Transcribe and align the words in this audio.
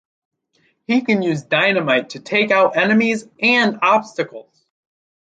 He 0.87 1.01
can 1.01 1.21
use 1.21 1.43
dynamite 1.43 2.09
to 2.11 2.19
take 2.21 2.49
out 2.49 2.75
enemies 2.75 3.27
and 3.39 3.77
obstacles. 3.83 4.65